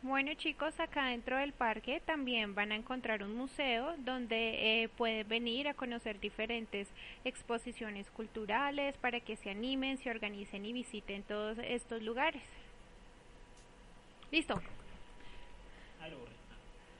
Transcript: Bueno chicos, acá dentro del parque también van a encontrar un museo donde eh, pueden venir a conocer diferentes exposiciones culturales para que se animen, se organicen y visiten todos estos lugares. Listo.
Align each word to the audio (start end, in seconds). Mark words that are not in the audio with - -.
Bueno 0.00 0.32
chicos, 0.34 0.78
acá 0.78 1.06
dentro 1.06 1.36
del 1.38 1.52
parque 1.52 2.00
también 2.00 2.54
van 2.54 2.70
a 2.70 2.76
encontrar 2.76 3.24
un 3.24 3.34
museo 3.34 3.96
donde 3.98 4.82
eh, 4.84 4.88
pueden 4.90 5.28
venir 5.28 5.66
a 5.66 5.74
conocer 5.74 6.20
diferentes 6.20 6.86
exposiciones 7.24 8.08
culturales 8.10 8.96
para 8.98 9.18
que 9.18 9.34
se 9.34 9.50
animen, 9.50 9.98
se 9.98 10.10
organicen 10.10 10.64
y 10.64 10.72
visiten 10.72 11.24
todos 11.24 11.58
estos 11.58 12.00
lugares. 12.02 12.42
Listo. 14.30 14.62